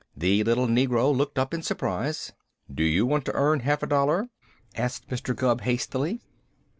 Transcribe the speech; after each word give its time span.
The 0.17 0.43
little 0.43 0.65
negro 0.65 1.15
looked 1.15 1.37
up 1.37 1.53
in 1.53 1.61
surprise. 1.61 2.33
"Do 2.73 2.81
you 2.83 3.05
want 3.05 3.23
to 3.25 3.33
earn 3.35 3.59
half 3.59 3.83
a 3.83 3.87
dollar?" 3.87 4.29
asked 4.75 5.07
Mr. 5.09 5.35
Gubb 5.35 5.61
hastily. 5.61 6.21